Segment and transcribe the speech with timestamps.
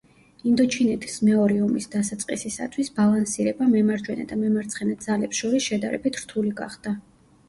[0.51, 6.95] ინდოჩინეთის მეორე ომის დასაწყისისათვის ბალანსირება მემარჯვენე და მემარცხენე ძალებს შორის შედარებით რთული გახდა.